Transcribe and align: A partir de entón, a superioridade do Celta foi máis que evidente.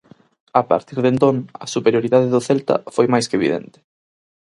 A 0.61 0.63
partir 0.71 0.97
de 1.03 1.09
entón, 1.13 1.35
a 1.63 1.65
superioridade 1.75 2.31
do 2.33 2.43
Celta 2.47 2.75
foi 2.95 3.07
máis 3.13 3.25
que 3.29 3.37
evidente. 3.39 3.79